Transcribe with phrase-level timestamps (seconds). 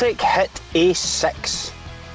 [0.00, 1.72] Celtic hit a six.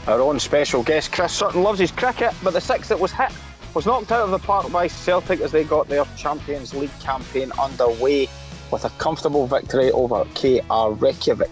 [0.08, 3.32] Our own special guest Chris Sutton loves his cricket, but the six that was hit
[3.76, 7.52] was knocked out of the park by Celtic as they got their Champions League campaign
[7.62, 8.28] underway
[8.72, 11.52] with a comfortable victory over KR Reykjavik.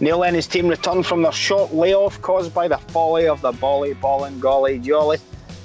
[0.00, 3.52] Neil and his team returned from their short layoff caused by the folly of the
[3.52, 5.18] volley, ball and golly jolly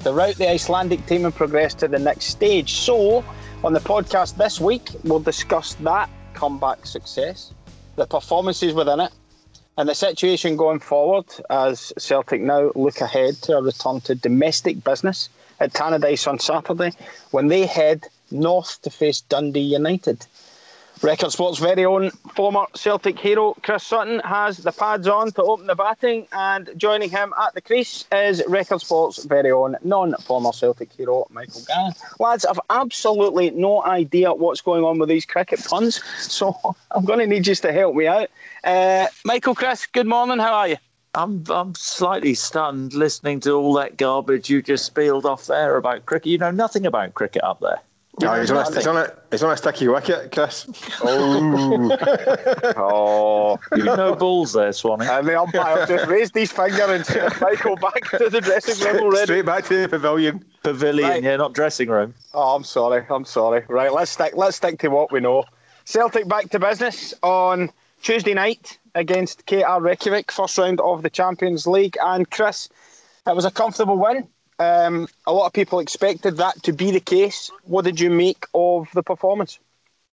[0.03, 2.75] to route the Icelandic team and progress to the next stage.
[2.75, 3.25] So,
[3.63, 7.55] on the podcast this week, we'll discuss that comeback success,
[7.95, 9.11] the performances within it,
[9.77, 14.83] and the situation going forward as Celtic now look ahead to a return to domestic
[14.83, 15.29] business
[15.59, 16.91] at Tannadice on Saturday
[17.31, 20.25] when they head north to face Dundee United.
[21.05, 25.68] Record Sports' very own former Celtic hero Chris Sutton has the pads on to open
[25.68, 30.91] the batting, and joining him at the crease is Record Sports' very own non-former Celtic
[30.91, 31.91] hero Michael Gann.
[32.20, 36.58] Lads, I've absolutely no idea what's going on with these cricket puns, so
[36.89, 38.31] I'm going to need you to help me out.
[38.64, 40.40] Uh, Michael, Chris, good morning.
[40.40, 40.78] How are you?
[41.14, 46.08] I'm I'm slightly stunned listening to all that garbage you just spilled off there about
[46.08, 46.31] cricket.
[46.31, 47.80] You know nothing about cricket up there.
[48.21, 50.66] No, he's on, a, he's, on a, he's on a sticky wicket, Chris.
[51.03, 51.97] Oh,
[52.77, 53.59] oh.
[53.75, 55.05] You know balls there, Swanee.
[55.07, 59.03] And the umpire just raised his finger and sent Michael back to the dressing room
[59.03, 59.25] already.
[59.25, 60.45] Straight back to the pavilion.
[60.63, 61.23] Pavilion, Right.
[61.23, 62.13] yeah, not dressing room.
[62.33, 63.05] Oh, I'm sorry.
[63.09, 63.63] I'm sorry.
[63.67, 64.33] Right, let's stick.
[64.35, 65.44] Let's stick to what we know.
[65.83, 67.69] Celtic back to business on
[68.02, 71.97] Tuesday night against KR Reykjavik, first round of the Champions League.
[72.02, 72.69] And Chris,
[73.27, 74.27] it was a comfortable win.
[74.59, 77.52] Um, a lot of people expected that to be the case.
[77.64, 79.59] What did you make of the performance?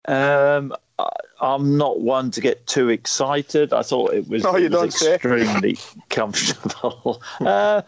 [0.05, 1.09] Um, I,
[1.41, 3.73] I'm not one to get too excited.
[3.73, 5.77] I thought it was, No, it was extremely
[6.09, 7.21] comfortable.
[7.39, 7.81] Uh,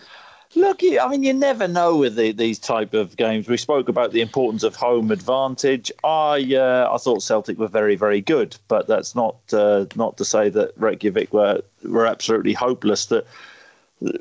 [0.55, 3.47] look, I mean, you never know with the, these type of games.
[3.47, 5.91] We spoke about the importance of home advantage.
[6.03, 10.25] I uh, I thought Celtic were very very good, but that's not uh, not to
[10.25, 13.07] say that Reykjavik were were absolutely hopeless.
[13.07, 13.25] That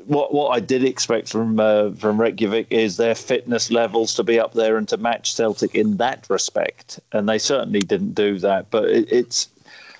[0.05, 4.39] what what I did expect from uh, from Reykjavik is their fitness levels to be
[4.39, 8.71] up there and to match Celtic in that respect, and they certainly didn't do that.
[8.71, 9.49] But it, it's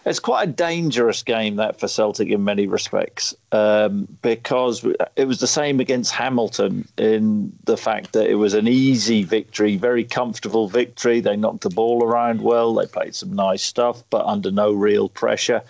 [0.05, 4.85] it's quite a dangerous game that for Celtic in many respects um, because
[5.15, 9.77] it was the same against Hamilton in the fact that it was an easy victory,
[9.77, 11.21] very comfortable victory.
[11.21, 15.07] They knocked the ball around well, they played some nice stuff, but under no real
[15.07, 15.61] pressure.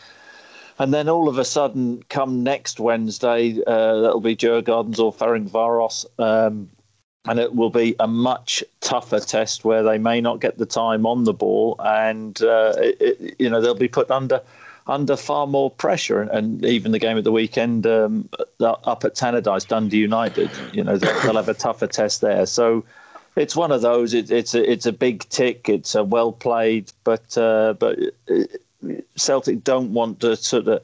[0.79, 6.05] And then all of a sudden, come next Wednesday, uh, that'll be Djurgardens or Ferencvaros,
[6.19, 6.69] um,
[7.25, 11.05] and it will be a much tougher test where they may not get the time
[11.05, 14.41] on the ball, and uh, it- you know they'll be put under
[14.87, 16.21] under far more pressure.
[16.21, 18.27] And, and even the game at the weekend um,
[18.59, 22.45] up at Tannadice, Dundee United, you know they'll, they'll have a tougher test there.
[22.45, 22.83] So.
[23.35, 24.13] It's one of those.
[24.13, 25.67] It, it's a it's a big tick.
[25.67, 27.97] It's a well played, but uh, but
[29.15, 30.81] Celtic don't want to sort of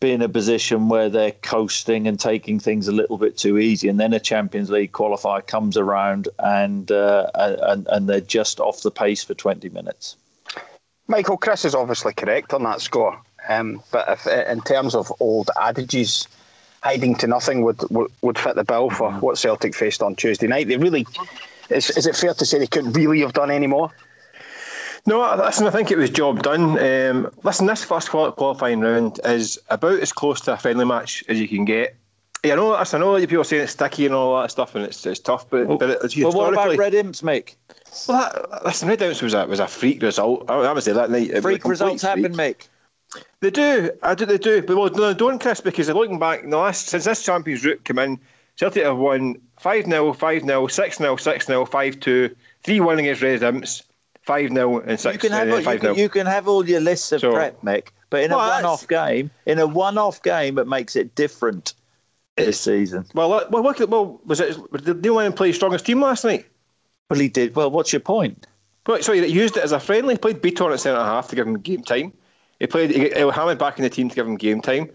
[0.00, 3.88] be in a position where they're coasting and taking things a little bit too easy,
[3.88, 8.82] and then a Champions League qualifier comes around and uh, and and they're just off
[8.82, 10.16] the pace for twenty minutes.
[11.08, 13.20] Michael, Chris is obviously correct on that score.
[13.48, 16.28] Um, but if, in terms of old adages,
[16.82, 20.46] hiding to nothing would, would would fit the bill for what Celtic faced on Tuesday
[20.46, 20.68] night.
[20.68, 21.06] They really,
[21.70, 23.90] is, is it fair to say they couldn't really have done any more?
[25.08, 26.78] No, listen, I think it was job done.
[26.78, 31.40] Um, listen, this first qualifying round is about as close to a friendly match as
[31.40, 31.96] you can get.
[32.44, 34.84] Yeah, I know, I know people are saying it's sticky and all that stuff and
[34.84, 37.54] it's, it's tough, but, but it's Well, what about Red Imps, Mick?
[38.06, 40.44] Well, that, listen, Red Imps was a, was a freak result.
[40.46, 41.30] I, I would say that night.
[41.30, 42.24] it Freak results freak.
[42.24, 42.68] happen, Mick.
[43.40, 43.90] They do.
[44.02, 44.26] I do.
[44.26, 44.60] They do.
[44.60, 47.82] But well, no, don't, Chris, because looking back, in the last since this Champions route
[47.84, 48.20] came in,
[48.56, 52.98] Celtic have won 5 0, 5 0, 6 0, 6 0, 5 2, 3 1
[52.98, 53.82] against Red Imps,
[54.28, 56.68] 5 0, and 6 You can have uh, all- you can, you can have all
[56.68, 60.22] your lists of So- prep, Mick, but in Well, a one-off game, in a one-off
[60.22, 61.72] game, it makes it different
[62.36, 63.06] this season.
[63.14, 66.24] Well, uh, well, look at well, was it did Neil Lennon play strongest team last
[66.24, 66.44] night?
[67.08, 67.56] Well, he did.
[67.56, 68.46] Well, what's your point?
[68.86, 70.14] Well, so he used it as a friendly.
[70.14, 72.12] He played Bitton at centre half to give him game time.
[72.60, 74.90] He played he got Hamid back in the team to give him game time.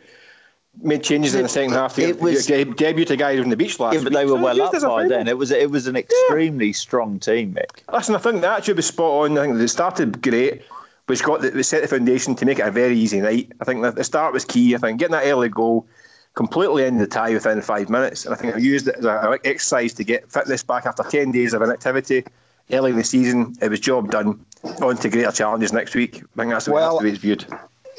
[0.81, 3.55] Made changes in the second half to It was- de- debut a guy on the
[3.55, 5.27] beach last Yeah, but they were So well up it as a by then.
[5.27, 7.83] It was it was an extremely strong team, Mick.
[7.93, 9.37] Listen, I think that should be spot on.
[9.37, 10.63] I think they started great,
[11.05, 13.51] which got the, set the foundation to make it a very easy night.
[13.61, 14.73] I think the start was key.
[14.73, 15.85] I think getting that early goal
[16.33, 19.37] completely ended the tie within five minutes, and I think I used it as an
[19.45, 22.25] exercise to get fitness back after ten days of inactivity
[22.71, 23.55] early in the season.
[23.61, 24.43] It was job done.
[24.81, 26.23] On to greater challenges next week.
[26.35, 27.45] I think that's the, Well, that's the way it's viewed.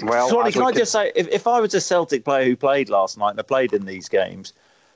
[0.03, 2.89] Well, Sorry, can I just say, if, if I was a Celtic player who played
[2.89, 4.53] last night and I played in these games,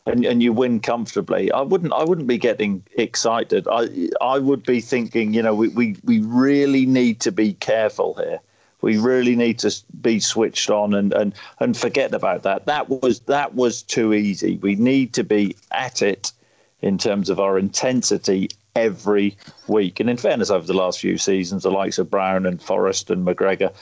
[0.06, 3.68] and, and you win comfortably, I wouldn't I wouldn't be getting excited.
[3.70, 8.14] I I would be thinking, you know, we, we, we really need to be careful
[8.14, 8.40] here.
[8.80, 12.66] We really need to be switched on and, and, and forget about that.
[12.66, 14.56] That was that was too easy.
[14.58, 16.32] We need to be at it
[16.80, 19.36] in terms of our intensity every
[19.66, 19.98] week.
[19.98, 23.26] And in fairness, over the last few seasons, the likes of Brown and Forrest and
[23.26, 23.74] McGregor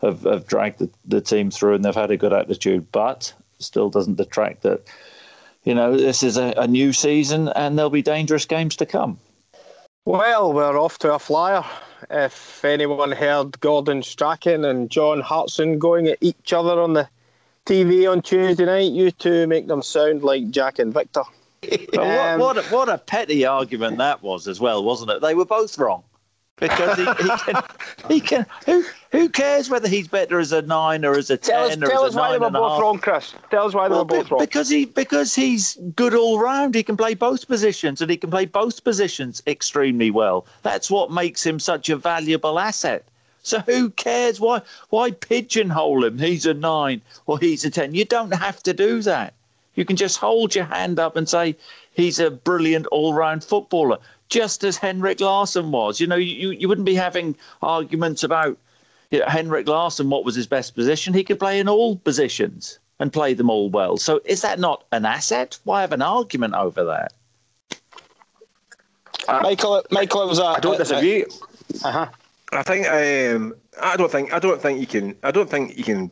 [0.00, 3.90] have, have dragged the, the team through and they've had a good attitude, but still
[3.90, 4.82] doesn't detract that,
[5.64, 9.18] you know, this is a, a new season and there'll be dangerous games to come.
[10.06, 11.64] Well, we're off to a flyer.
[12.08, 17.08] If anyone heard Gordon Strachan and John Hartson going at each other on the
[17.66, 21.22] TV on Tuesday night, you two make them sound like Jack and Victor.
[21.98, 25.20] um, what, what, a, what a petty argument that was as well, wasn't it?
[25.20, 26.02] They were both wrong
[26.56, 27.62] because he, he, can,
[28.08, 28.46] he can.
[28.66, 31.76] Who who cares whether he's better as a nine or as a ten tell us,
[31.76, 32.80] or tell as us why they were both half?
[32.82, 33.34] wrong, Chris.
[33.50, 34.40] Tell us why they Well, were both wrong.
[34.40, 36.74] because he because he's good all round.
[36.74, 40.46] He can play both positions and he can play both positions extremely well.
[40.62, 43.04] That's what makes him such a valuable asset.
[43.42, 44.60] So who cares why
[44.90, 46.18] why pigeonhole him?
[46.18, 47.94] He's a nine or he's a ten.
[47.94, 49.32] You don't have to do that.
[49.76, 51.56] You can just hold your hand up and say
[51.94, 53.98] he's a brilliant all-round footballer,
[54.30, 56.00] just as Henrik Larsson was.
[56.00, 58.56] You know, you, you wouldn't be having arguments about
[59.10, 61.12] you know, Henrik Larsson, what was his best position?
[61.12, 63.96] He could play in all positions and play them all well.
[63.96, 65.58] So is that not an asset?
[65.64, 67.12] Why have an argument over that?
[69.28, 70.44] Michael, Michael, it was a.
[70.44, 71.24] I don't disagree.
[71.84, 72.08] Uh huh.
[72.52, 75.84] I think um, I don't think I don't think you can I don't think you
[75.84, 76.10] can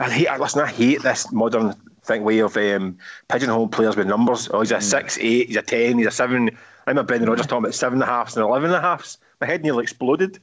[0.00, 2.98] I hate listen I hate this modern thing way of um,
[3.28, 4.48] pigeonhole players with numbers.
[4.52, 6.56] Oh, he's a six, eight, he's a ten, he's a seven.
[6.86, 9.18] I'm a Brendan Rodgers talking about seven and a halfs and eleven and a halfs.
[9.40, 10.38] My head nearly exploded.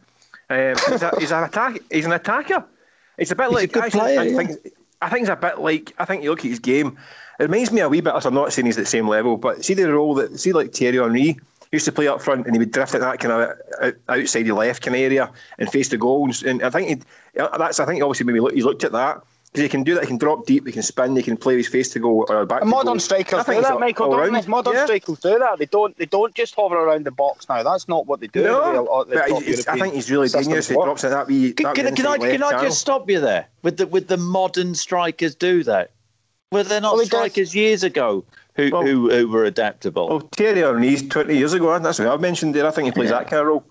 [0.50, 1.80] Um, he's, a, he's an attack.
[1.90, 2.66] He's an attacker.
[3.18, 4.38] It's a bit He's a like good I, player, I yeah.
[4.38, 4.74] think.
[5.01, 6.98] I think it's a bit like I think you look at his game.
[7.40, 8.13] It reminds me a wee bit.
[8.13, 10.74] I'm not saying he's at the same level, but see the role that see like
[10.74, 11.38] Thierry Henry
[11.72, 13.34] used to play up front and he would drift at that kind
[13.81, 16.44] of outside the left kind of area and face the goals.
[16.44, 17.01] And I think he
[17.36, 19.24] that's I think obviously maybe look, he looked at that
[19.54, 20.02] because he can do that.
[20.02, 20.66] He can drop deep.
[20.66, 21.16] He can spin.
[21.16, 22.62] He can play his face to go or back.
[22.64, 23.00] And to modern goal.
[23.00, 24.10] strikers I think do that, Michael.
[24.10, 24.86] Don't Modern Yeah.
[24.86, 25.60] strikers do that.
[25.60, 25.96] They don't.
[25.96, 27.62] They don't just hover around the box now.
[27.62, 28.44] That's not what they do.
[28.44, 30.70] No, They- uh, the but I think he's really systems dangerous.
[30.70, 31.54] He drops in that wee.
[31.54, 33.46] Can, that can, wee can I can I just stop you there?
[33.62, 35.92] With the with the modern strikers do that?
[36.52, 37.20] Were there not Well, he does.
[37.20, 38.26] strikers years ago
[38.56, 40.10] who, Well- who who were adaptable?
[40.10, 41.78] Well, Thierry Henry's 20 years ago.
[41.78, 42.66] That's what I mentioned there.
[42.66, 43.64] I think he plays that kind of role.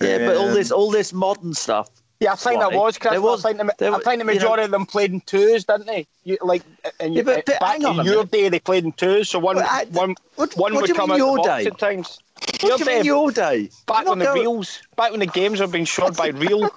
[0.00, 1.88] yeah, but all um, this all this modern stuff.
[2.22, 3.18] Yeah, I think that was Chris.
[3.20, 5.20] Was- I think the, there I think the you know- majority of them played in
[5.22, 6.06] twos, didn't they?
[6.24, 6.62] You, like,
[7.00, 9.28] and Yeah, but- but back hang on a in your day, they played in twos.
[9.30, 11.64] So one, I- one, what- one what would you come out your the day?
[11.70, 13.70] What Your do you day, mean your day?
[13.86, 16.70] back when the going- reels, back when the games were being shot by reel.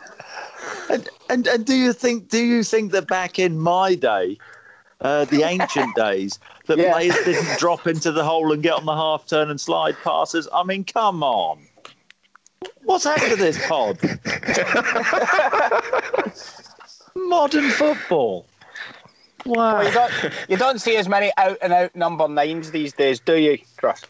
[0.89, 4.37] And, and and do you think do you think that back in my day,
[5.01, 6.91] uh, the ancient days, that Yeah.
[6.93, 10.47] players didn't drop into the hole and get on the half turn and slide passes?
[10.53, 11.59] I mean, come on.
[12.83, 13.97] What's happened to this pod?
[17.15, 18.45] Modern football.
[19.45, 19.75] Wow.
[19.75, 23.19] Well, you don't, you don't see as many out and out number nines these days,
[23.19, 24.01] do you, Chris?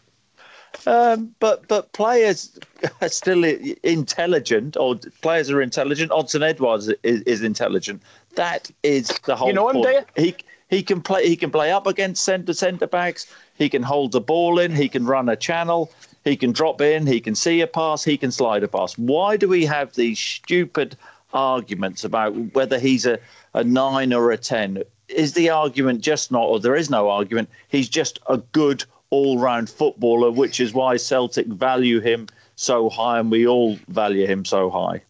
[0.88, 2.60] Um, but but players
[3.02, 6.12] are still intelligent, or players are intelligent.
[6.12, 8.02] Odsonne Edouard is, is intelligent.
[8.36, 9.48] That is the whole.
[9.48, 10.08] You know him, point.
[10.16, 10.36] do He
[10.70, 11.28] he can play.
[11.28, 13.34] He can play up against centre centre backs.
[13.58, 14.76] He can hold the ball in.
[14.76, 15.92] He can run a channel.
[16.26, 17.06] He can drop in.
[17.06, 18.04] He can see a pass.
[18.04, 18.98] He can slide a pass.
[18.98, 20.98] Why do we have these stupid
[21.34, 23.20] arguments about whether he's a,
[23.54, 24.82] a nine or a ten?
[25.08, 27.48] Is the argument just not, or there is no argument?
[27.68, 33.30] He's just a good all-round footballer, which is why Celtic value him so high, and
[33.30, 35.04] we all value him so high.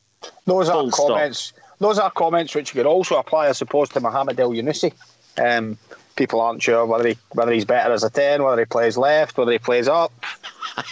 [0.43, 1.07] Those are Full stop.
[1.07, 1.53] comments.
[1.79, 4.91] Those are comments which you could also apply, I suppose, to Mohamed Elyounoussi.
[5.37, 5.77] Um,
[6.15, 9.37] people aren't sure whether he whether he's better as a ten, whether he plays left,
[9.37, 10.11] whether he plays up.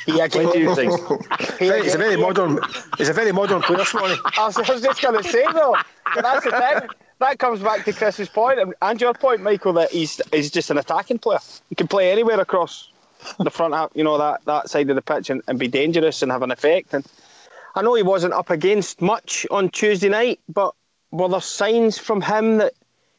[0.05, 0.91] He What do you think?
[1.59, 2.59] he It's a very modern.
[2.99, 4.15] It's a very modern player, Swanee.
[4.37, 5.75] I was, I was just going to say though,
[6.15, 6.89] that's the thing.
[7.19, 10.69] That comes back to Chris's point and, and your point, Michael, that he's he's just
[10.69, 11.39] an attacking player.
[11.69, 12.91] He can play anywhere across
[13.39, 16.21] the front half, you know, that, that side of the pitch and, and be dangerous
[16.21, 16.93] and have an effect.
[16.93, 17.05] And
[17.75, 20.73] I know he wasn't up against much on Tuesday night, but
[21.11, 22.73] were there signs from him that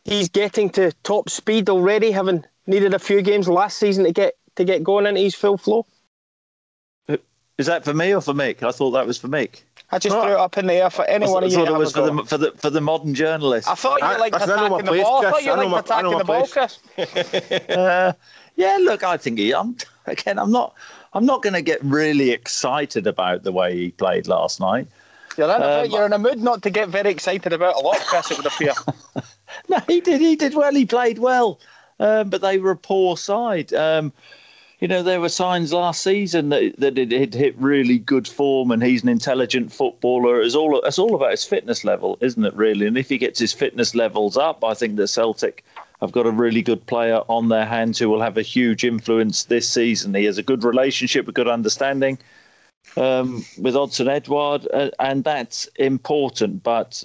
[0.05, 4.35] he's getting to top speed already, having needed a few games last season to get
[4.57, 5.87] to get going into his full flow?
[7.57, 8.65] Is that for me or for Mick?
[8.65, 9.61] I thought that was for Mick.
[9.93, 10.23] I just Oh.
[10.23, 11.63] threw it up in the air for I anyone thought, of you.
[11.63, 13.69] I thought it was for the for the for the modern journalist.
[13.69, 15.25] I thought you I- liked listen, I attacking my the place, ball.
[15.27, 16.47] I thought you I know liked my- attacking the my ball.
[16.49, 16.79] Chris.
[17.79, 18.13] Uh,
[18.57, 19.55] yeah, look, I think he.
[19.55, 20.39] I'm again.
[20.41, 20.75] I'm not.
[21.13, 24.89] I'm not going to get really excited about the way he played last night.
[25.37, 27.79] You're in, a, Um, you're in a mood not to get very excited about a
[27.81, 28.73] lot, Chris, it would appear.
[29.69, 30.21] No, he did.
[30.21, 30.75] He did well.
[30.75, 31.61] He played well,
[32.01, 33.73] um, but they were a poor side.
[33.73, 34.13] Um,
[34.81, 38.71] you know, there were signs last season that, that it had hit really good form
[38.71, 40.43] and he's an intelligent footballer.
[40.43, 42.87] It's all, it's all about his fitness level, isn't it, really?
[42.87, 45.65] And if he gets his fitness levels up, I think that Celtic
[46.01, 49.45] have got a really good player on their hands who will have a huge influence
[49.45, 50.15] this season.
[50.15, 52.19] He has a good relationship, a good understanding
[52.97, 56.63] um, with Odsonne Edouard, uh, and that's important.
[56.63, 57.05] But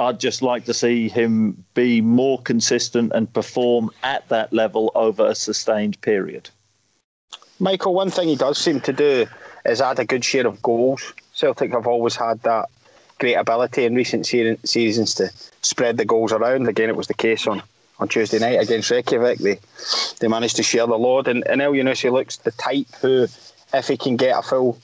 [0.00, 5.26] I'd just like to see him be more consistent and perform at that level over
[5.26, 6.48] a sustained period.
[7.58, 9.26] Michael, one thing he does seem to do
[9.66, 11.12] is add a good share of goals.
[11.34, 12.70] Celtic have always had that
[13.18, 15.30] great ability in recent seasons to
[15.60, 16.66] spread the goals around.
[16.66, 17.62] Again, it was the case on,
[17.98, 19.38] on Tuesday night against Reykjavik.
[19.38, 19.58] They
[20.18, 23.26] they managed to share the load, and, and Elyounoussi looks the type who,
[23.74, 24.78] if he can get a full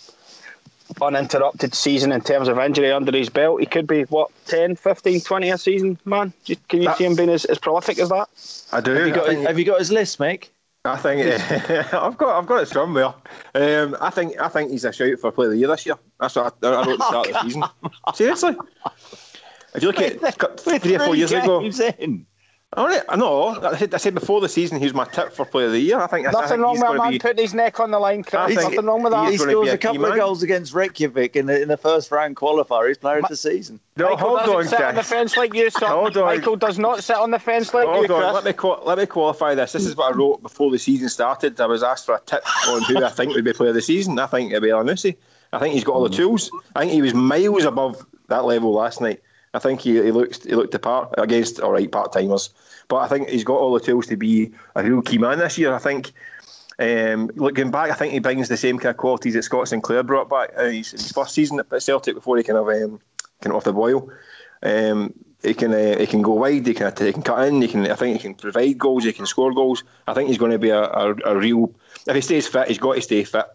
[1.00, 5.20] uninterrupted season in terms of injury under his belt, he could be, what, 10, 15,
[5.20, 6.32] 20 a season, man?
[6.68, 8.28] Can you that, see him being as, as prolific as that?
[8.72, 8.92] I do.
[8.92, 10.48] Have you got, have you got his list, Mick?
[10.84, 11.20] I think
[11.94, 13.12] I've got I've got it somewhere.
[13.54, 15.96] Um, I think I think he's a shout for Player of the Year this year.
[16.20, 17.64] That's what I, I wrote at the start of the season.
[18.14, 18.56] Seriously,
[19.74, 21.60] if you look at three or four years ago,
[21.98, 22.26] in.
[22.72, 23.60] All right, I know.
[23.64, 25.78] I said, I said before the season he was my tip for Player of the
[25.78, 26.00] Year.
[26.00, 27.98] I think nothing I think wrong with a man be, putting his neck on the
[27.98, 28.24] line.
[28.24, 28.56] Chris.
[28.56, 29.30] Nothing wrong with that.
[29.30, 32.88] He scores a couple of goals against Reykjavik in the, in the first round qualifier.
[32.88, 33.78] He's player Ma- of the season.
[33.96, 34.88] No, Michael hold doesn't on, sit Chris.
[34.88, 35.70] on the fence like you.
[35.70, 35.88] Son.
[35.88, 36.24] Hold on.
[36.24, 38.14] Michael does not sit on the fence like hold you.
[38.14, 38.34] On.
[38.34, 39.72] Let me let me qualify this.
[39.72, 41.60] This is what I wrote before the season started.
[41.60, 43.82] I was asked for a tip on who I think would be Player of the
[43.82, 44.18] Season.
[44.18, 45.16] I think it'd be Elyounoussi.
[45.52, 46.16] I think he's got all the mm.
[46.16, 46.50] tools.
[46.74, 49.22] I think he was miles above that level last night.
[49.56, 52.50] I think he, he looks he looked the part against all right part timers.
[52.88, 55.58] But I think he's got all the tools to be a real key man this
[55.58, 55.74] year.
[55.74, 56.12] I think.
[56.78, 60.02] Um, looking back, I think he brings the same kind of qualities that Scott Sinclair
[60.02, 63.00] brought back uh, his, his, first season at Celtic before he kind of um,
[63.40, 64.10] kind of off the boil.
[64.62, 66.66] Um, he can uh, he can go wide.
[66.66, 67.62] He can he can cut in.
[67.62, 69.04] He can I think he can provide goals.
[69.04, 69.84] He can score goals.
[70.06, 71.74] I think he's going to be a, a, a real.
[72.06, 73.46] If he stays fit, he's got to stay fit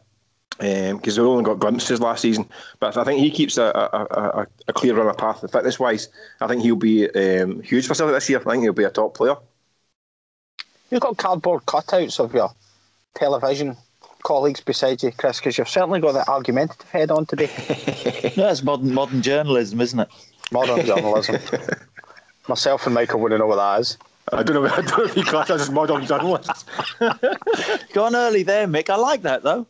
[0.57, 2.47] because um, we only got glimpses last season.
[2.79, 6.09] But I think he keeps a, a, a, a clear run of path fitness wise.
[6.39, 8.39] I think he'll be um, huge for Celtic this year.
[8.39, 9.35] I think he'll be a top player.
[10.89, 12.51] You've got cardboard cutouts of your
[13.15, 13.77] television
[14.23, 17.49] colleagues beside you, Chris, because you've certainly got that argumentative head on today.
[18.37, 20.09] no, that's modern modern journalism, isn't it?
[20.51, 21.37] Modern journalism.
[22.47, 23.97] Myself and Michael wouldn't know what that is.
[24.31, 24.69] I don't know.
[24.71, 26.65] I don't know if you class as modern journalists.
[27.93, 28.89] Gone early there, Mick.
[28.89, 29.65] I like that though.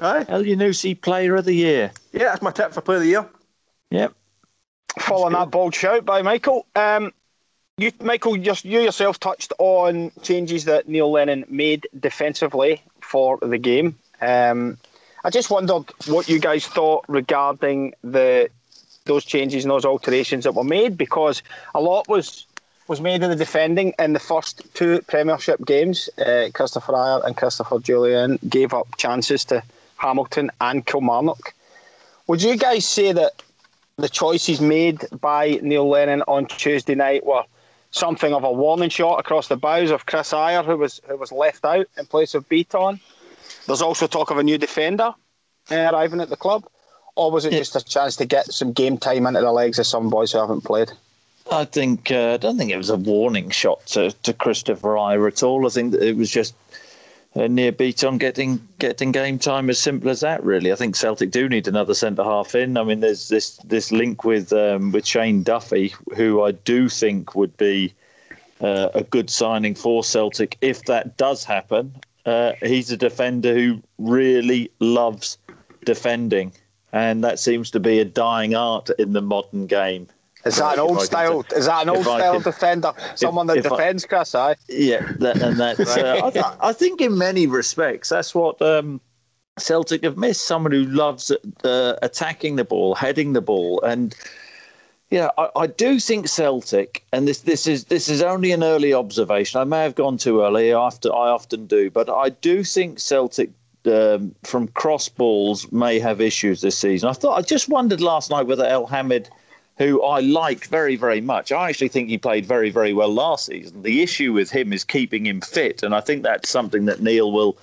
[0.00, 0.24] Aye.
[0.24, 1.92] Elyounoussi Player of the Year.
[2.12, 3.28] Yeah, that's my tip for Player of the Year.
[3.90, 4.12] Yep.
[5.00, 6.66] Following that bold shout by Michael.
[6.76, 7.12] Um,
[7.76, 13.58] you, Michael, just you yourself touched on changes that Neil Lennon made defensively for the
[13.58, 13.96] game.
[14.20, 14.78] Um,
[15.24, 18.48] I just wondered what you guys thought regarding the
[19.06, 21.42] those changes and those alterations that were made because
[21.74, 22.46] a lot was
[22.86, 26.08] was made in the defending in the first two Premiership games.
[26.18, 29.62] Uh, Kristoffer Ajer and Christopher Jullien gave up chances to
[30.04, 31.54] Hamilton and Kilmarnock.
[32.26, 33.42] Would you guys say that
[33.96, 37.44] the choices made by Neil Lennon on Tuesday night were
[37.90, 41.32] something of a warning shot across the bows of Chris Ajer, who was who was
[41.32, 43.00] left out in place of Bitton?
[43.66, 45.14] There's also talk of a new defender
[45.70, 46.64] uh, arriving at the club,
[47.16, 49.86] or was it just a chance to get some game time into the legs of
[49.86, 50.90] some boys who haven't played?
[51.50, 55.28] I think uh, I don't think it was a warning shot to, to Kristoffer Ajer
[55.28, 55.66] at all.
[55.66, 56.54] I think it was just
[57.36, 60.42] Nir Bitton getting getting game time as simple as that.
[60.44, 62.76] Really, I think Celtic do need another centre half in.
[62.76, 67.34] I mean, there's this this link with um, with Shane Duffy, who I do think
[67.34, 67.92] would be
[68.60, 71.94] uh, a good signing for Celtic if that does happen.
[72.24, 75.36] Uh, he's a defender who really loves
[75.84, 76.52] defending,
[76.92, 80.06] and that seems to be a dying art in the modern game.
[80.44, 81.44] Is that an old style?
[81.56, 82.92] Is that an old style defender?
[83.14, 84.34] Someone that defends, I, Chris?
[84.34, 85.96] I yeah, that, and that's.
[86.04, 89.00] Uh, I, I, think in many respects that's what um,
[89.58, 90.44] Celtic have missed.
[90.44, 91.30] Someone who loves
[91.62, 94.14] uh, attacking the ball, heading the ball, and
[95.10, 98.92] yeah, I, I, do think Celtic, and this this is this is only an early
[98.92, 99.60] observation.
[99.60, 100.72] I may have gone too early.
[100.72, 103.50] After I often do, but I do think Celtic.
[103.86, 107.10] Um, from cross balls may have issues this season.
[107.10, 109.28] I thought I just wondered last night whether Elhamed
[109.76, 111.50] who I like very, very much.
[111.50, 113.82] I actually think he played very, very well last season.
[113.82, 117.32] The issue with him is keeping him fit, and I think that's something that Neil
[117.32, 117.56] will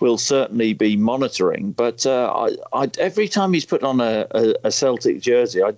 [0.00, 1.70] will certainly be monitoring.
[1.70, 5.74] But uh, I, I, every time he's put on a, a, a Celtic jersey, I,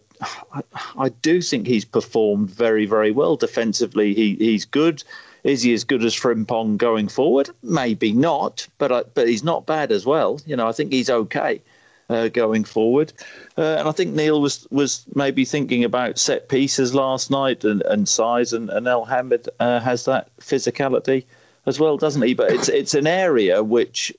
[0.53, 0.63] I,
[0.97, 4.15] I do think he's performed very, very well defensively.
[4.15, 5.03] He he's good.
[5.45, 7.51] Is he as good as Frimpong going forward?
[7.63, 10.41] Maybe not, but I, but he's not bad as well.
[10.47, 11.61] You know, I think he's okay
[12.09, 13.13] uh, going forward.
[13.57, 17.83] Uh, and I think Neil was was maybe thinking about set pieces last night and,
[17.83, 21.25] and size, and, and Elhamed uh, has that physicality
[21.67, 22.35] as well, doesn't he?
[22.35, 24.13] But it's it's an area which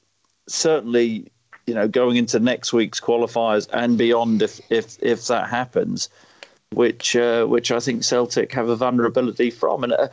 [0.48, 1.32] certainly,
[1.68, 6.10] you know, going into next week's qualifiers and beyond, if if if that happens,
[6.72, 10.08] which uh, which I think Celtic have a vulnerability from, and uh,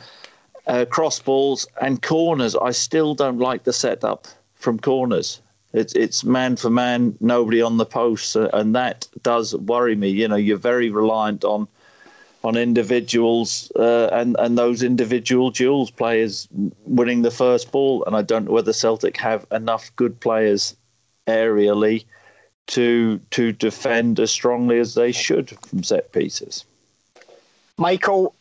[0.67, 2.55] uh, cross balls and corners.
[2.55, 5.41] I still don't like the setup from corners.
[5.73, 10.09] It's it's man for man, nobody on the post, uh, and that does worry me.
[10.09, 11.67] You know, you're very reliant on
[12.43, 16.47] on individuals uh, and and those individual duels players
[16.85, 18.03] winning the first ball.
[18.05, 20.75] And I don't know whether Celtic have enough good players
[21.25, 22.05] aerially
[22.67, 26.65] to to defend as strongly as they should from set pieces.
[27.77, 28.35] Michael,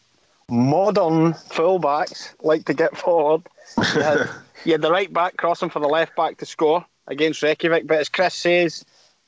[0.50, 3.48] modern fullbacks like to get forward.
[3.78, 4.28] You had,
[4.66, 7.98] you had the right back crossing for the left back to score against Reykjavik, but
[7.98, 8.84] as Chris says,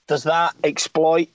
[0.06, 1.28] does that exploit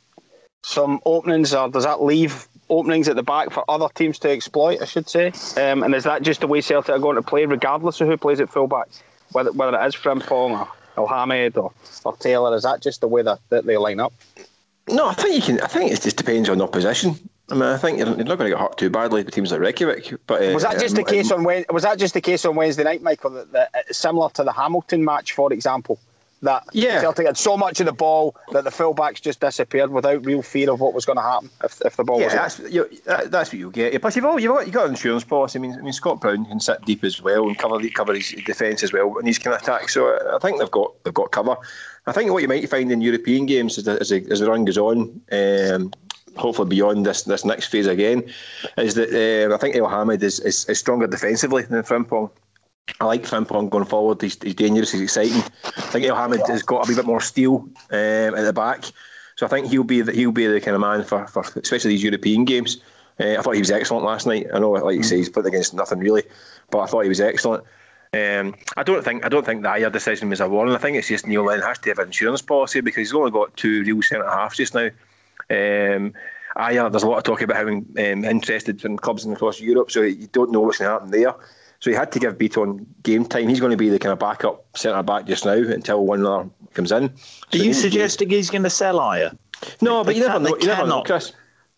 [0.63, 4.81] some openings or does that leave openings at the back for other teams to exploit,
[4.81, 5.27] I should say.
[5.57, 8.17] Um, and is that just the way Celtic are going to play, regardless of who
[8.17, 8.87] plays at fullback?
[9.31, 10.67] Whether, whether it is Frimpong or
[10.97, 11.71] Elhamed or,
[12.03, 14.13] or Taylor, is that just the way that, that they line up?
[14.87, 15.61] No, I think you can.
[15.61, 17.15] I think it just depends on the opposition.
[17.51, 19.61] I mean, I think you're, not going to get hurt too badly with teams like
[19.61, 20.19] Reykjavik.
[20.25, 22.83] But uh, was that just the case on was that just the case on Wednesday
[22.83, 23.31] night, Michael?
[23.31, 25.99] That, that similar to the Hamilton match, for example,
[26.41, 27.01] that yeah.
[27.01, 30.71] Celtic had so much of the ball that the fullbacks just disappeared without real fear
[30.71, 33.31] of what was going to happen if, if the ball yeah, was that's, you that,
[33.31, 33.99] that's what you get.
[34.01, 35.59] Plus, you've, all, you've, got, you've got an insurance policy.
[35.59, 38.31] I mean, I mean, Scott Brown can sit deep as well and cover cover his
[38.45, 39.89] defence as well and he's kind of attack.
[39.89, 41.57] So I think they've got they've got cover.
[42.07, 44.49] I think what you might find in European games as the, as the, as the
[44.49, 45.91] run goes on, um,
[46.37, 48.23] hopefully beyond this this next phase again,
[48.77, 52.31] is that uh, I think Elhamed is, is, is stronger defensively than Frimpong.
[52.99, 54.21] I like Frimpong going forward.
[54.21, 54.91] He's, he's dangerous.
[54.91, 55.43] He's exciting.
[55.65, 58.85] I think Elhamed has got a bit more steel um, at the back,
[59.35, 61.91] so I think he'll be the, he'll be the kind of man for, for especially
[61.91, 62.81] these European games.
[63.19, 64.47] Uh, I thought he was excellent last night.
[64.53, 66.23] I know, like you say, he's put against nothing really,
[66.71, 67.63] but I thought he was excellent.
[68.11, 70.73] Um, I don't think I don't think the Ajer decision was a warning.
[70.73, 73.29] I think it's just Neil Lennon has to have an insurance policy because he's only
[73.29, 74.87] got two real centre halves just now.
[75.51, 76.13] Um,
[76.57, 80.01] Ajer, there's a lot of talk about having um, interested in clubs across Europe, so
[80.01, 81.35] you don't know what's going to happen there.
[81.79, 83.47] So he had to give Bitton game time.
[83.47, 86.49] He's going to be the kind of backup centre back just now until one other
[86.73, 87.15] comes in.
[87.17, 89.37] So Are you suggesting he's going to sell Ajer?
[89.81, 90.57] No, but you never know.
[90.57, 91.31] You never know, Chris.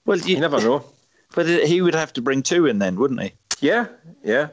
[0.05, 0.85] Well, you, you never know.
[1.33, 3.31] But he would have to bring two in then, wouldn't he?
[3.61, 3.87] Yeah,
[4.21, 4.49] yeah.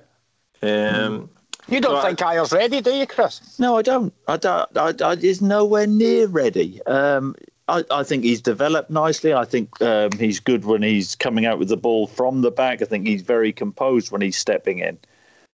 [0.63, 1.29] Um,
[1.67, 3.59] you don't so think I, Ajer's ready, do you, Chris?
[3.59, 4.15] No, I don't.
[4.29, 4.77] I don't.
[4.77, 6.81] I, I, he's nowhere near ready.
[6.87, 7.35] Um,
[7.67, 9.35] I, I, think he's developed nicely.
[9.35, 12.81] I think um, he's good when he's coming out with the ball from the back.
[12.81, 14.99] I think he's very composed when he's stepping in.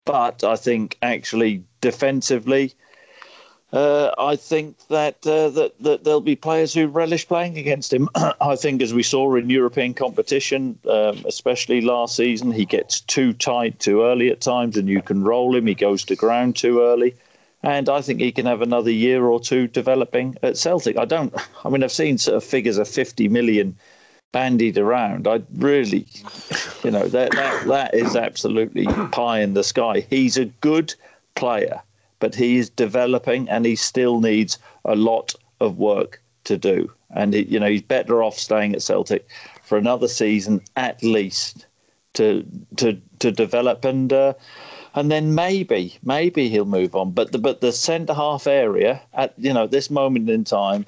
[0.05, 2.73] But I think actually defensively,
[3.71, 8.09] uh, I think that, uh, that that there'll be players who relish playing against him.
[8.41, 13.33] I think, as we saw in European competition, um, especially last season, he gets too
[13.33, 15.67] tight too early at times, and you can roll him.
[15.67, 17.13] He goes to ground too early,
[17.61, 20.97] and I think he can have another year or two developing at Celtic.
[20.97, 21.33] I don't.
[21.63, 23.77] I mean, I've seen sort of figures of fifty million
[24.31, 25.27] bandied around.
[25.27, 26.05] I really,
[26.83, 30.05] you know, that that that is absolutely pie in the sky.
[30.09, 30.93] He's a good
[31.35, 31.81] player,
[32.19, 36.91] but he is developing, and he still needs a lot of work to do.
[37.11, 39.27] And you know, he's better off staying at Celtic
[39.63, 41.65] for another season at least
[42.13, 42.45] to
[42.77, 44.11] to to develop and.
[44.11, 44.33] Uh,
[44.95, 47.11] and then maybe, maybe he'll move on.
[47.11, 50.85] But the but the centre half area at you know this moment in time,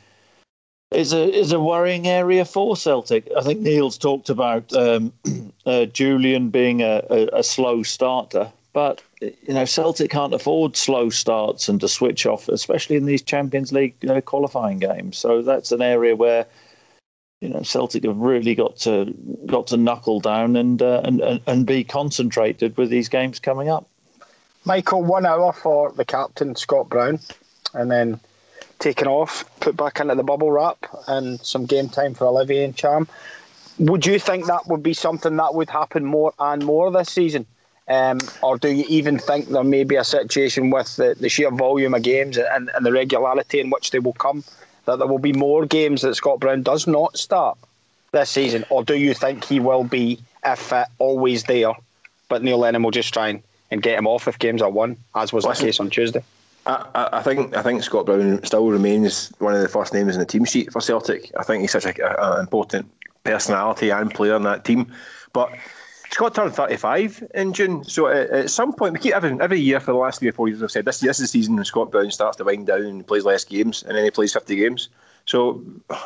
[0.91, 3.27] is a is a worrying area for Celtic.
[3.37, 5.13] I think Neil's talked about um,
[5.65, 11.09] uh, Jullien being a, a, a, slow starter, but you know Celtic can't afford slow
[11.09, 15.17] starts and to switch off, especially in these Champions League uh, qualifying games.
[15.17, 16.45] So that's an area where
[17.39, 19.13] you know Celtic have really got to
[19.45, 23.69] got to knuckle down and uh, and, and and be concentrated with these games coming
[23.69, 23.87] up.
[24.65, 27.19] Michael, one hour for the captain Scott Brown,
[27.73, 28.19] and then
[28.81, 33.07] taken off, put back into the bubble wrap, and some game time for Olivier Ntcham.
[33.79, 37.45] Would you think that would be something that would happen more and more this season?
[37.87, 41.51] Um, or do you even think there may be a situation with the, the sheer
[41.51, 44.43] volume of games and, and the regularity in which they will come
[44.85, 47.57] that there will be more games that Scott Brown does not start
[48.11, 48.65] this season?
[48.69, 51.73] Or do you think he will be, if fit, always there,
[52.29, 54.97] but Neil Lennon will just try and, and get him off if games are won,
[55.15, 56.23] as was Listen, the case on Tuesday?
[56.65, 60.19] I, I, think I think Scott Brown still remains one of the first names in
[60.19, 61.31] the team sheet for Celtic.
[61.37, 61.95] I think he's such an
[62.39, 62.89] important
[63.23, 64.91] personality and player in that team.
[65.33, 65.51] But
[66.11, 69.79] Scott turned 35 in June, so at, at, some point we keep every every year
[69.79, 70.61] for the last three or four years.
[70.61, 73.07] I've said this this is the season when Scott Brown starts to wind down and
[73.07, 74.89] plays less games, and then he plays 50 games.
[75.25, 75.63] So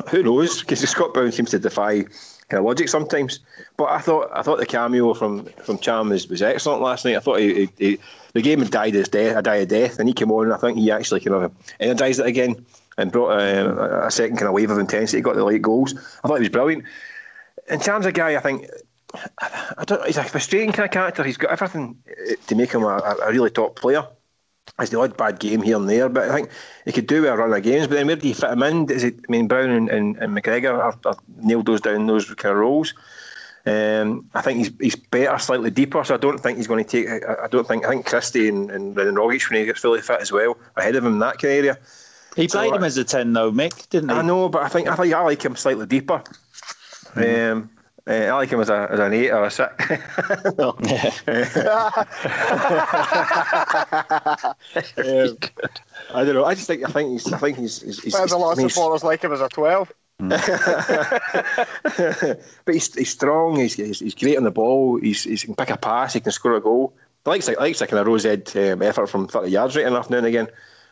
[0.10, 0.62] who knows?
[0.62, 2.04] Because Scott Brown seems to defy
[2.50, 3.40] kind of logic sometimes.
[3.78, 7.18] But I thought I thought the cameo from from Ntcham was, was excellent last night.
[7.18, 8.00] I thought he, he, he,
[8.36, 10.44] the game had died his death, a die of death, and he came on.
[10.44, 12.66] and I think he actually kind of energised it again
[12.98, 15.22] and brought a, a second kind of wave of intensity.
[15.22, 15.96] Got the late goals.
[16.22, 16.84] I thought he was brilliant.
[17.70, 18.70] In terms of guy I think.
[19.78, 20.06] I don't.
[20.06, 21.24] He's a frustrating kind of character.
[21.24, 24.06] He's got everything uh, to make him a, a really top player.
[24.82, 26.50] It's the odd bad game here and there, but I think
[26.84, 27.88] he could do a run of games.
[27.88, 28.92] But then where do you fit him in?
[28.92, 29.16] Is it?
[29.16, 32.94] I mean, Brown and, and, and McGregor have nailed those down those kind of roles.
[33.68, 36.90] Um, I think he's he's better slightly deeper, so I don't think he's going to
[36.90, 37.24] take.
[37.24, 40.22] I, I don't think I think Christie and, and Rogic when he gets fully fit
[40.22, 41.78] as well ahead of him in that kind of area.
[42.36, 44.16] He played so, him as a ten though, Mick, didn't he?
[44.16, 46.22] I know, but I think I think I like him slightly deeper.
[47.16, 47.52] Mm.
[47.52, 47.70] Um,
[48.08, 49.72] uh, I like him as, a, as an eight or a six.
[49.90, 49.98] um,
[56.14, 56.46] I don't know.
[56.46, 57.82] I just think I think he's I think he's.
[57.82, 59.92] he's, he's There's a lot of supporters like him as a twelve.
[60.22, 60.30] Mm.
[62.66, 63.58] but he's, he's strong.
[63.58, 64.98] He's, he's, he's great on the ball.
[64.98, 66.14] He's, he's he can pick a pass.
[66.14, 66.94] He can score a goal.
[67.26, 70.10] I like like likes like a rose ed um, effort from thirty yards right enough
[70.10, 70.48] now and again.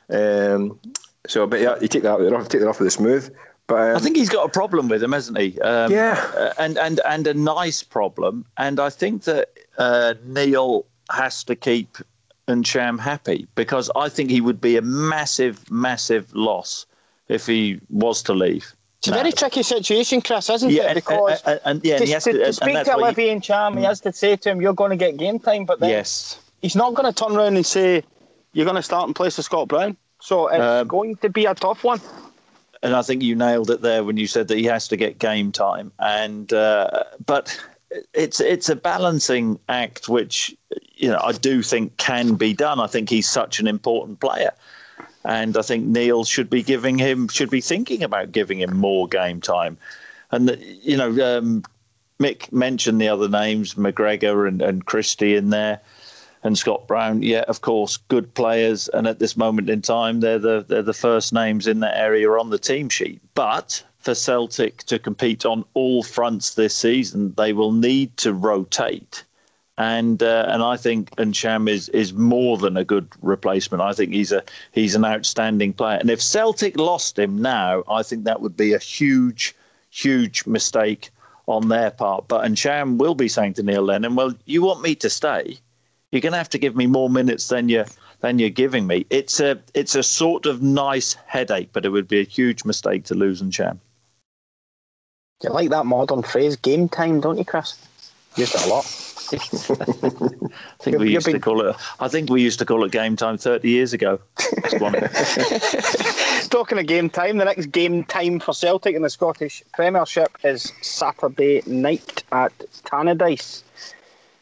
[0.09, 0.79] Um,
[1.27, 3.33] so, but yeah, you take that off, take that off with the smooth.
[3.67, 5.59] But um, I think he's got a problem with him, hasn't he?
[5.62, 8.45] Um, yeah, uh, and and and a nice problem.
[8.57, 11.97] And I think that uh, Neil has to keep
[12.47, 16.86] Ntcham happy because I think he would be a massive, massive loss
[17.27, 18.73] if he was to leave.
[19.03, 20.95] It's a very tricky situation, Chris, isn't yeah, it?
[20.95, 23.99] Because and, and, and yeah, to, to, to, to speak to Olivier Ntcham, he has
[24.01, 26.39] to say to him, "You're going to get game time," but then yes.
[26.61, 28.03] he's not going to turn around and say,
[28.53, 31.43] "You're going to start in place of Scott Brown." So it's um, going to be
[31.45, 31.99] a tough one
[32.83, 35.17] and I think you nailed it there when you said that he has to get
[35.17, 35.91] game time.
[35.99, 37.57] And uh, but
[38.13, 40.55] it's it's a balancing act, which
[40.95, 42.79] you know I do think can be done.
[42.79, 44.51] I think he's such an important player,
[45.25, 49.07] and I think Neil should be giving him should be thinking about giving him more
[49.07, 49.77] game time.
[50.31, 51.63] And the, you know, um,
[52.19, 55.81] Mick mentioned the other names, McGregor and, and Christie in there
[56.43, 60.39] and Scott Brown, yeah, of course, good players, and at this moment in time, they're
[60.39, 63.21] the they're the first names in that area on the team sheet.
[63.33, 69.23] But for Celtic to compete on all fronts this season, they will need to rotate,
[69.77, 73.81] and uh, and I think Ntcham is is more than a good replacement.
[73.81, 78.03] I think he's a he's an outstanding player, and if Celtic lost him now, I
[78.03, 79.55] think that would be a huge
[79.89, 81.09] huge mistake
[81.47, 82.27] on their part.
[82.27, 85.59] But Ntcham will be saying to Neil Lennon, "Well, you want me to stay."
[86.13, 87.83] you're going to have to give me more minutes than you
[88.21, 89.03] than you're giving me.
[89.09, 93.03] It's a it's a sort of nice headache, but it would be a huge mistake
[93.05, 93.79] to lose Ntcham.
[95.41, 97.75] You like that modern phrase, game time, don't you, Chris?
[98.38, 98.86] Used it a lot.
[99.34, 101.76] I think we used to call it.
[102.00, 104.19] I think we used to call it game time thirty years ago.
[106.50, 110.72] Talking of game time, the next game time for Celtic in the Scottish Premiership is
[110.82, 113.63] Saturday night at Tannadice.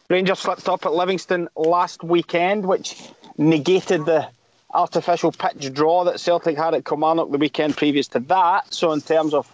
[0.10, 4.28] Rangers slipped up at Livingston last weekend, which negated the
[4.74, 8.74] artificial pitch draw that Celtic had at Kilmarnock the weekend previous to that.
[8.74, 9.48] So, in terms of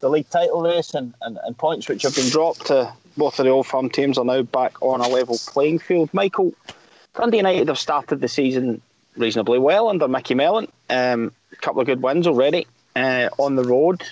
[0.00, 3.44] the league title race and, and, and points which have been dropped to both of
[3.44, 6.12] the old firm teams are now back on a level playing field.
[6.12, 6.52] Michael,
[7.14, 8.80] Dundee United have started the season
[9.16, 10.68] reasonably well under Micky Mellon.
[10.90, 14.02] Um, a couple of good wins already uh, on the road.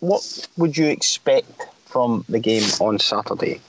[0.00, 3.60] What would you expect from the game on Saturday?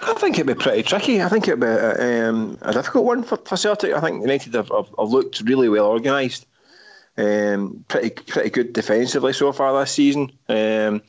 [0.00, 1.22] I think it'd be pretty tricky.
[1.22, 3.92] I think it'd be a, um, a difficult one for, for Celtic.
[3.92, 6.46] I think United have, have, have looked really well organised,
[7.18, 10.32] um, pretty pretty good defensively so far this season.
[10.48, 11.02] Um,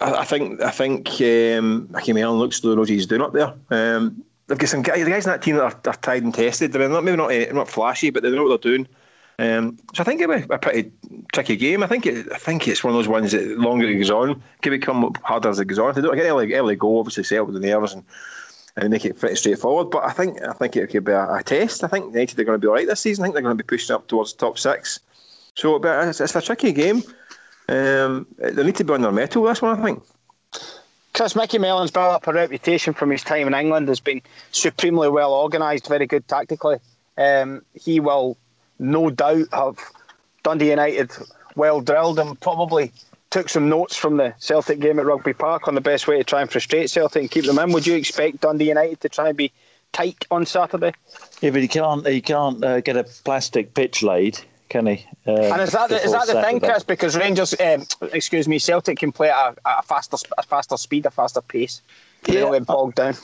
[0.00, 3.54] I, think I think um, Micky Mellon looks the road he's doing up there.
[3.70, 6.34] Um, they've got some guys, the guys in that team that are, are tried and
[6.34, 6.72] tested.
[6.72, 8.88] They're not, maybe not eh, not flashy, but they know what they're doing.
[9.38, 10.92] Um, so I think it'll be a pretty
[11.32, 11.82] tricky game.
[11.82, 14.42] I think it, I think it's one of those ones that longer it goes on,
[14.62, 15.90] can become harder as it goes on.
[15.90, 18.04] If they don't get early, early goal, obviously settle with the nerves and,
[18.76, 19.90] and make it pretty straightforward.
[19.90, 21.82] But I think I think it could be a, a test.
[21.82, 23.22] I think United are going to be all right this season.
[23.22, 25.00] I think they're going to be pushing up towards top six.
[25.56, 27.02] So it's, it's a tricky game.
[27.68, 29.44] Um, they need to be on their mettle.
[29.44, 30.02] This one, I think.
[31.14, 35.08] Chris Micky Mellon's built up a reputation from his time in England as being supremely
[35.08, 36.78] well organised, very good tactically.
[37.16, 38.36] Um, he will
[38.80, 39.78] no doubt have
[40.42, 41.12] Dundee United
[41.54, 42.92] well drilled and probably
[43.30, 46.24] took some notes from the Celtic game at Rugby Park on the best way to
[46.24, 47.72] try and frustrate Celtic and keep them in.
[47.72, 49.52] Would you expect Dundee United to try and be
[49.92, 50.92] tight on Saturday?
[51.40, 52.06] Yeah, but he can't.
[52.06, 55.06] He can't uh, get a plastic pitch laid, can he?
[55.26, 56.82] Uh, and is that the, is that the thing, Chris?
[56.82, 61.06] Because Rangers, um, excuse me, Celtic can play at a, a, faster, a faster speed,
[61.06, 61.82] a faster pace.
[62.24, 62.40] They yeah.
[62.40, 63.14] don't get bogged down.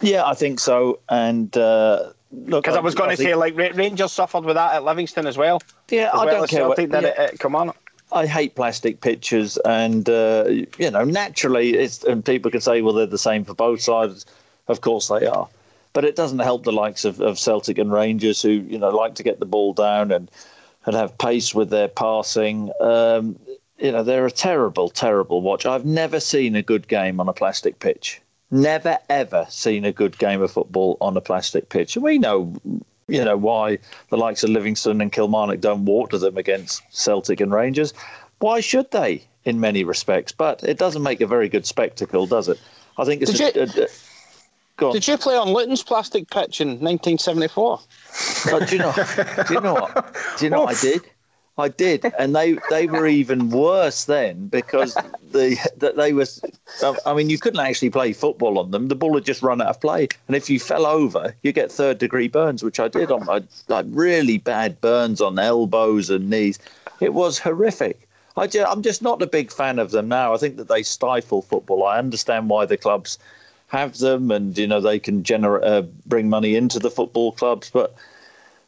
[0.00, 1.00] Yeah, I think so.
[1.08, 2.12] And uh,
[2.46, 5.60] because I was going to say, like Rangers suffered with that at Livingston as well.
[5.88, 6.60] Yeah, as I well don't care.
[6.60, 7.08] Celtic what, yeah.
[7.08, 7.76] it at Kilmarnock.
[8.12, 12.94] I hate plastic pitches, and uh, you know, naturally, it's and people can say, well,
[12.94, 14.26] they're the same for both sides.
[14.68, 15.48] Of course, they are,
[15.92, 19.14] but it doesn't help the likes of, of Celtic and Rangers, who you know like
[19.16, 20.30] to get the ball down and
[20.86, 22.70] and have pace with their passing.
[22.80, 23.38] Um,
[23.78, 25.66] you know, they're a terrible, terrible watch.
[25.66, 28.20] I've never seen a good game on a plastic pitch.
[28.50, 31.96] Never ever seen a good game of football on a plastic pitch.
[31.96, 32.52] And we know,
[33.08, 37.52] you know, why the likes of Livingston and Kilmarnock don't water them against Celtic and
[37.52, 37.94] Rangers.
[38.38, 39.24] Why should they?
[39.46, 42.60] In many respects, but it doesn't make a very good spectacle, does it?
[42.98, 43.32] I think it's.
[43.32, 43.88] Did, a, you, a, a,
[44.92, 47.80] did you play on Luton's plastic pitch in 1974?
[48.46, 48.92] Oh, do you know?
[49.46, 50.16] Do you know what?
[50.38, 51.02] Do you know what I did?
[51.58, 54.94] I did, and they they were even worse then because
[55.32, 56.40] the that they was.
[57.04, 58.88] I mean, you couldn't actually play football on them.
[58.88, 61.70] The ball had just run out of play, and if you fell over, you get
[61.70, 66.30] third degree burns, which I did on my like really bad burns on elbows and
[66.30, 66.58] knees.
[67.00, 68.08] It was horrific.
[68.36, 70.32] I just, I'm just not a big fan of them now.
[70.32, 71.84] I think that they stifle football.
[71.84, 73.18] I understand why the clubs
[73.70, 77.70] have them, and you know they can generate uh, bring money into the football clubs,
[77.70, 77.94] but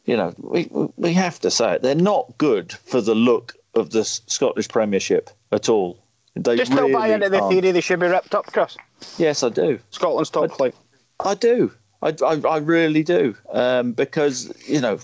[0.05, 1.81] you know, we we have to say it.
[1.81, 5.99] They're not good for the look of the Scottish Premiership at all.
[6.35, 7.53] They Just really buy into the aren't.
[7.53, 8.75] theory they should be ripped up, Chris.
[9.17, 9.79] Yes, I do.
[9.91, 10.75] Scotland's top I- flight.
[11.19, 11.71] I do.
[12.01, 13.35] I, I, I really do.
[13.51, 14.99] Um, because you know,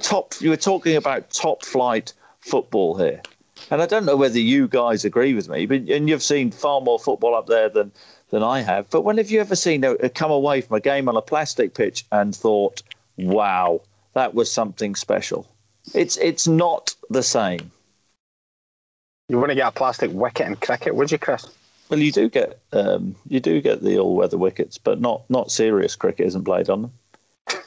[0.00, 0.34] top.
[0.40, 3.22] You were talking about top flight football here,
[3.70, 6.80] and I don't know whether you guys agree with me, but and you've seen far
[6.80, 7.92] more football up there than
[8.34, 8.90] than I have.
[8.90, 11.22] But when have you ever seen a, a come away from a game on a
[11.22, 12.82] plastic pitch and thought,
[13.16, 13.82] "Wow,
[14.14, 15.46] that was something special"?
[15.94, 17.70] It's it's not the same.
[19.28, 21.46] You want to get a plastic wicket in cricket, would you, Chris?
[21.88, 25.52] Well, you do get um, you do get the all weather wickets, but not not
[25.52, 26.92] serious cricket isn't played on them.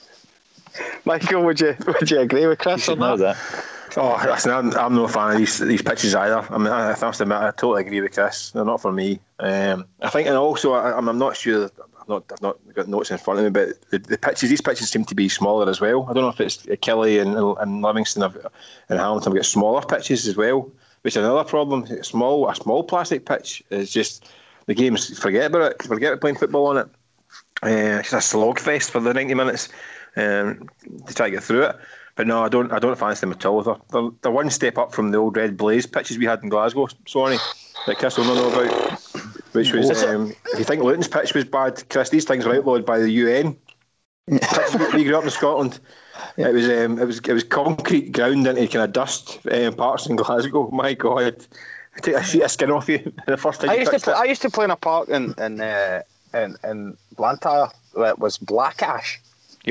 [1.06, 3.38] Michael, would you would you agree with Chris should on know that?
[3.38, 3.63] that.
[4.00, 6.46] Oh, I'm, I'm no fan of these these pitches either.
[6.52, 8.52] I mean, I, I to admit, I totally agree with Chris.
[8.52, 9.20] They're not for me.
[9.40, 11.72] Um, I think, and also, I, I'm, I'm not sure.
[12.00, 14.62] I've not, I've not got notes in front of me, but the, the pitches, these
[14.62, 16.06] pitches seem to be smaller as well.
[16.08, 18.38] I don't know if it's Killie and, and Livingston have,
[18.90, 21.84] and Hamilton have got smaller pitches as well, which is another problem.
[21.86, 24.30] A small, a small plastic pitch is just
[24.68, 25.18] the games.
[25.18, 25.82] Forget about it.
[25.82, 26.88] Forget about playing football on it.
[27.64, 29.70] Uh, it's a slogfest for the 90 minutes
[30.18, 30.70] um,
[31.08, 31.76] to try to get through it.
[32.17, 32.73] But no, I don't.
[32.73, 33.62] I don't fancy them at all.
[33.62, 36.49] They're, they're, they're one step up from the old red blaze pitches we had in
[36.49, 37.38] Glasgow, Sorry,
[37.86, 38.99] that Chris will not know about.
[39.53, 42.86] Which was, um, if you think Luton's pitch was bad, Chris, these things were outlawed
[42.86, 43.56] by the UN.
[44.27, 45.80] We grew up in Scotland.
[46.38, 50.08] It was um, it was it was concrete ground into kind of dust um, parts
[50.08, 50.71] in Glasgow.
[50.71, 51.45] My God,
[51.95, 54.13] I take a sheet of skin off you the first time I used to play,
[54.13, 54.17] it.
[54.17, 56.01] I used to play in a park in in uh,
[56.34, 59.21] in, in Blantyre that was black ash.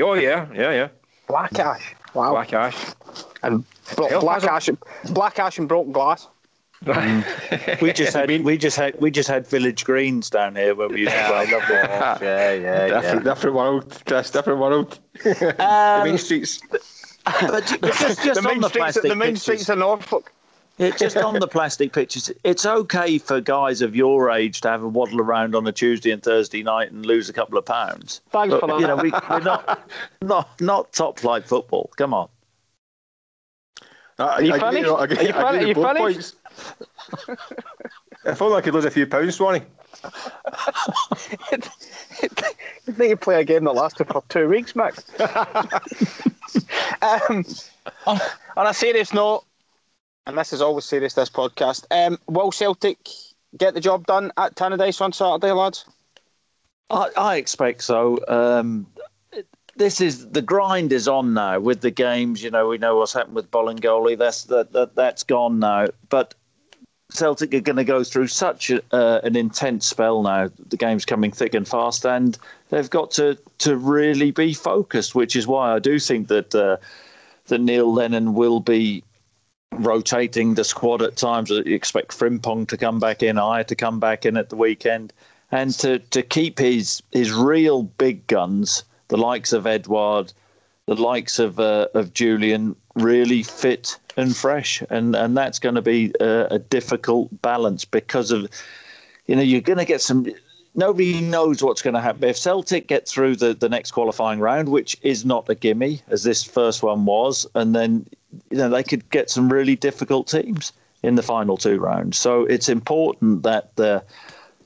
[0.01, 0.87] Oh yeah, yeah, yeah.
[1.27, 1.93] Black ash.
[2.17, 2.31] Wow.
[2.31, 2.75] Black ash.
[3.43, 3.63] and
[3.95, 4.75] bro- black has ash,
[5.11, 6.27] black ash and broken glass.
[7.81, 11.01] We just had we just had we just had village greens down here where we
[11.01, 11.45] used to play.
[11.49, 14.29] yeah, yeah, different, different world, Chris.
[14.31, 14.99] Different world.
[15.23, 16.59] the Um, main streets.
[16.69, 16.81] but
[17.81, 20.31] but just, just the on main the streets, plastic the main pitches, streets of Norfolk.
[20.77, 24.83] Yeah, just on the plastic pitches, it's okay for guys of your age to have
[24.83, 28.21] a waddle around on a Tuesday and Thursday night and lose a couple of pounds.
[28.29, 28.79] Thanks But, for that.
[28.79, 29.89] You know, we, we're not
[30.21, 31.89] not not top flight football.
[31.97, 32.29] Come on.
[34.19, 34.89] Are you finished?
[34.89, 36.35] Are you fin- are you finished?
[38.25, 39.61] If only I could lose a few pounds, Swanee.
[40.03, 40.09] I
[42.91, 44.97] think you play a game that lasted for two weeks, Mick.
[47.29, 47.45] um,
[48.05, 48.19] on,
[48.57, 49.45] on a serious note,
[50.27, 52.99] and this is always serious, this podcast, um, will Celtic
[53.57, 55.85] get the job done at Tannadice on Saturday, lads?
[56.89, 58.19] I, I expect so.
[58.27, 58.87] Um,
[59.77, 62.43] this is the grind is on now with the games.
[62.43, 64.17] You know, we know what's happened with Bolingoli.
[64.17, 65.87] That's that, that that's gone now.
[66.09, 66.33] But
[67.09, 70.49] Celtic are going to go through such a, uh, an intense spell now.
[70.69, 72.37] The game's coming thick and fast, and
[72.69, 75.15] they've got to to really be focused.
[75.15, 76.77] Which is why I do think that uh,
[77.47, 79.03] that Neil Lennon will be
[79.73, 81.49] rotating the squad at times.
[81.49, 85.13] You expect Frimpong to come back in, I to come back in at the weekend,
[85.51, 90.33] and to, to keep his his real big guns, the likes of Edouard,
[90.85, 95.81] the likes of uh, of Jullien, really fit and fresh, and and that's going to
[95.81, 98.49] be a, a difficult balance because of,
[99.27, 100.27] you know, you're going to get some.
[100.75, 102.23] Nobody knows what's going to happen.
[102.23, 106.23] If Celtic get through the, the next qualifying round, which is not a gimme, as
[106.23, 108.05] this first one was, and then
[108.49, 112.17] you know they could get some really difficult teams in the final two rounds.
[112.17, 114.03] So it's important that the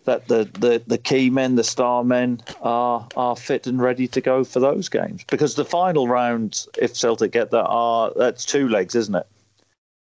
[0.05, 4.21] that the, the, the key men, the star men, are are fit and ready to
[4.21, 5.23] go for those games.
[5.29, 9.27] Because the final round, if Celtic get that, are that's two legs, isn't it?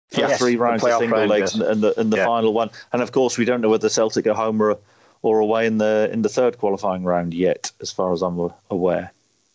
[0.10, 1.68] First three rounds of single round, legs yes.
[1.68, 2.26] and, the, and the yeah.
[2.26, 2.72] final one.
[2.94, 4.80] And of course, we don't know whether Celtic are home or,
[5.22, 9.12] or away in the in the third qualifying round yet, as far as I'm aware.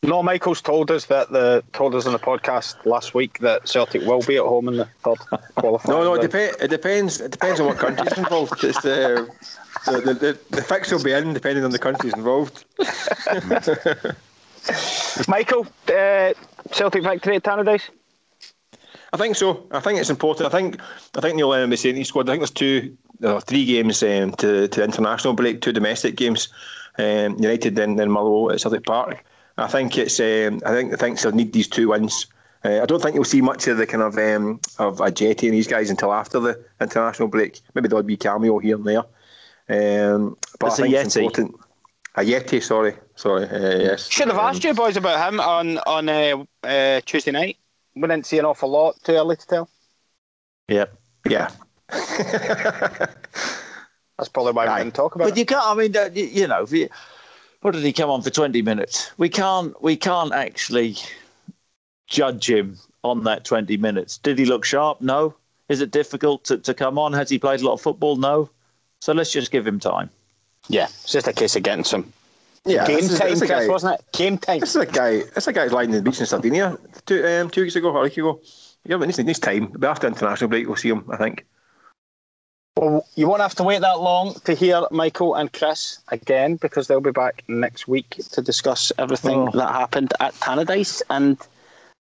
[0.06, 4.02] No, Michael's told us that the told us on the podcast last week that Celtic
[4.02, 5.18] will be at home in the third
[5.54, 5.98] qualifying.
[5.98, 7.22] no, no, it, dep- it depends.
[7.22, 8.62] It depends on what country's involved.
[8.62, 9.26] It's the,
[9.86, 12.66] the, the, the, the fix will be in depending on the countries involved.
[15.28, 16.34] Michael, uh,
[16.70, 17.88] Celtic victory at Tannadice.
[19.14, 19.66] I think so.
[19.70, 20.46] I think it's important.
[20.46, 20.80] I think
[21.16, 22.28] I think Neil Lennon was saying he scored.
[22.28, 26.48] I think there's two, uh, three games um, to to international break, two domestic games.
[26.98, 29.24] Um, United then then Motherwell at Celtic Park.
[29.56, 30.18] I think it's.
[30.20, 32.26] Um, I think I think they'll need these two wins.
[32.64, 35.54] Uh, I don't think you'll see much of the kind of um, of Ajeti and
[35.54, 37.60] these guys until after the international break.
[37.74, 39.04] Maybe there'll be cameo here and there.
[39.68, 41.56] Um, but it's I think it's important.
[42.16, 43.48] Ajeti, sorry, sorry.
[43.48, 44.08] Uh, yes.
[44.08, 47.58] Should have asked you boys about him on on uh, uh, Tuesday night.
[47.94, 48.96] We didn't see an awful lot.
[49.04, 49.68] Too early to tell.
[50.68, 50.96] Yep.
[51.28, 51.50] Yeah.
[54.16, 54.78] That's probably why right.
[54.78, 55.26] we didn't talk about.
[55.26, 55.30] It.
[55.30, 55.40] But it.
[55.40, 55.64] you can't.
[55.64, 55.92] I mean,
[56.34, 56.88] you know, you,
[57.64, 59.10] what did he come on for 20 minutes?
[59.16, 60.96] We can't we can't actually
[62.06, 64.18] judge him on that 20 minutes.
[64.18, 65.00] Did he look sharp?
[65.00, 65.34] No.
[65.70, 67.14] Is it difficult to, to come on?
[67.14, 68.16] Has he played a lot of football?
[68.16, 68.50] No.
[69.00, 70.10] So let's just give him time.
[70.68, 72.12] Yeah, it's just a case of getting some
[72.66, 74.12] yeah, game time, Chris, guy, wasn't it?
[74.12, 74.60] Game time.
[74.60, 75.22] This is a guy.
[75.22, 77.76] This is a guy who's lying in the beach in Sardinia two um, two weeks
[77.76, 78.42] ago or a week ago.
[78.84, 79.72] Yeah, but needs, needs time.
[79.74, 81.06] But after international break, we'll see him.
[81.10, 81.46] I think.
[82.76, 86.88] Well, you won't have to wait that long to hear Michael and Chris again because
[86.88, 89.50] they'll be back next week to discuss everything oh.
[89.52, 91.00] that happened at Tannadice.
[91.08, 91.38] And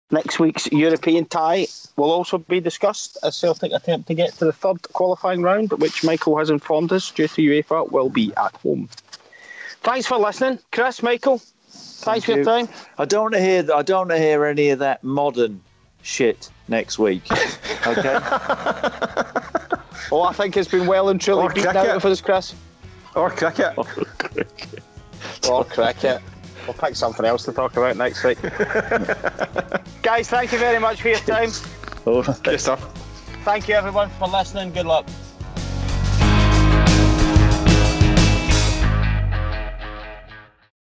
[0.10, 4.54] next week's European tie will also be discussed as Celtic attempt to get to the
[4.54, 8.88] third qualifying round, which Michael has informed us due to UEFA will be at home.
[9.82, 11.40] Thanks for listening, Chris, Michael.
[11.40, 12.38] Thanks Thank for you.
[12.38, 12.70] your time.
[12.98, 13.68] I don't want to hear.
[13.74, 15.62] I don't want to hear any of that modern
[16.04, 17.24] shit next week.
[17.86, 18.18] Okay.
[20.12, 21.90] Oh, I think it's been well and truly or beaten cricket.
[21.90, 22.56] out of us, Chris.
[23.16, 23.74] Or cricket.
[23.78, 24.84] Or cricket.
[25.50, 26.22] or cricket.
[26.66, 28.42] We'll pick something else to talk about next week.
[30.02, 31.50] Guys, thank you very much for your time.
[32.06, 32.82] Oh, good stuff.
[33.44, 34.72] Thank you, everyone, for listening.
[34.72, 35.06] Good luck.